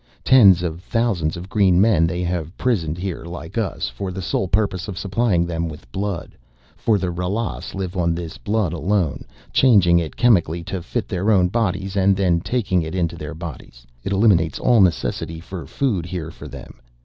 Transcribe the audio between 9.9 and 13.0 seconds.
it chemically to fit their own bodies and then taking it